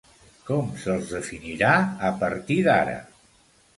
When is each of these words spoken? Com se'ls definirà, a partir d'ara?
Com 0.45 0.69
se'ls 0.83 1.11
definirà, 1.17 1.75
a 2.11 2.13
partir 2.25 2.61
d'ara? 2.69 2.97